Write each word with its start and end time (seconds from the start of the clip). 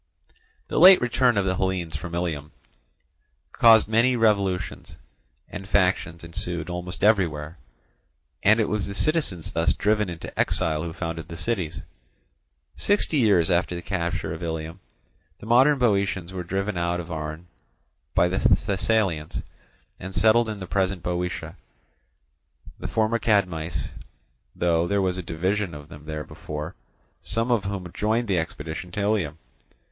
The 0.67 0.79
late 0.79 0.99
return 0.99 1.37
of 1.37 1.45
the 1.45 1.57
Hellenes 1.57 1.95
from 1.95 2.15
Ilium 2.15 2.51
caused 3.51 3.87
many 3.87 4.15
revolutions, 4.15 4.97
and 5.47 5.67
factions 5.69 6.23
ensued 6.23 6.71
almost 6.71 7.03
everywhere; 7.03 7.59
and 8.41 8.59
it 8.59 8.67
was 8.67 8.87
the 8.87 8.95
citizens 8.95 9.51
thus 9.51 9.73
driven 9.73 10.09
into 10.09 10.33
exile 10.39 10.81
who 10.81 10.91
founded 10.91 11.27
the 11.27 11.37
cities. 11.37 11.83
Sixty 12.75 13.17
years 13.17 13.51
after 13.51 13.75
the 13.75 13.81
capture 13.83 14.33
of 14.33 14.41
Ilium, 14.41 14.79
the 15.39 15.45
modern 15.45 15.77
Boeotians 15.77 16.33
were 16.33 16.43
driven 16.43 16.77
out 16.77 16.99
of 16.99 17.11
Arne 17.11 17.45
by 18.15 18.27
the 18.27 18.39
Thessalians, 18.39 19.43
and 19.99 20.15
settled 20.15 20.49
in 20.49 20.59
the 20.59 20.65
present 20.65 21.03
Boeotia, 21.03 21.57
the 22.79 22.87
former 22.87 23.19
Cadmeis; 23.19 23.89
though 24.55 24.87
there 24.87 24.99
was 24.99 25.19
a 25.19 25.21
division 25.21 25.75
of 25.75 25.89
them 25.89 26.05
there 26.07 26.23
before, 26.23 26.73
some 27.21 27.51
of 27.51 27.65
whom 27.65 27.93
joined 27.93 28.27
the 28.27 28.39
expedition 28.39 28.89
to 28.93 28.99
Ilium. 28.99 29.37